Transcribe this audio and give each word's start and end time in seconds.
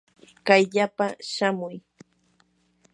kayllapa 0.47 1.07
shamuy. 1.33 1.75